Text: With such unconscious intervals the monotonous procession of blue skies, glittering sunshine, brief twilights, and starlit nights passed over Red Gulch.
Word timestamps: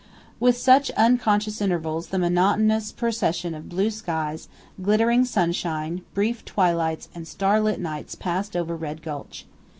With 0.39 0.57
such 0.57 0.89
unconscious 0.97 1.61
intervals 1.61 2.07
the 2.07 2.17
monotonous 2.17 2.91
procession 2.91 3.53
of 3.53 3.69
blue 3.69 3.91
skies, 3.91 4.49
glittering 4.81 5.25
sunshine, 5.25 6.01
brief 6.15 6.43
twilights, 6.43 7.07
and 7.13 7.27
starlit 7.27 7.79
nights 7.79 8.15
passed 8.15 8.55
over 8.57 8.75
Red 8.75 9.03
Gulch. 9.03 9.45